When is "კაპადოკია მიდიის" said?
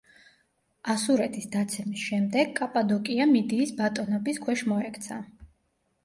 2.59-3.73